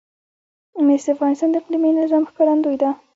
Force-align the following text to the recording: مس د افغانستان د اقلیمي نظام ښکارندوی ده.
مس 0.85 1.03
د 1.07 1.09
افغانستان 1.15 1.49
د 1.51 1.55
اقلیمي 1.61 1.91
نظام 1.99 2.23
ښکارندوی 2.29 2.75
ده. 2.81 2.89